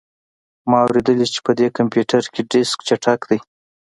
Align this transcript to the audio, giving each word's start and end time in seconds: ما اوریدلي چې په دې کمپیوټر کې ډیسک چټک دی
ما 0.69 0.79
اوریدلي 0.85 1.25
چې 1.33 1.39
په 1.45 1.51
دې 1.59 1.67
کمپیوټر 1.77 2.21
کې 2.33 2.41
ډیسک 2.51 2.79
چټک 2.87 3.19
دی 3.29 3.39